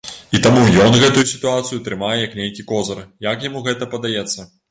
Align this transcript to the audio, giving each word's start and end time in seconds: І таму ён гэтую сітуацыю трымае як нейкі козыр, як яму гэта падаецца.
І 0.37 0.39
таму 0.45 0.61
ён 0.85 0.95
гэтую 1.03 1.25
сітуацыю 1.31 1.77
трымае 1.89 2.17
як 2.21 2.33
нейкі 2.41 2.65
козыр, 2.73 3.05
як 3.29 3.47
яму 3.49 3.65
гэта 3.71 3.89
падаецца. 3.93 4.51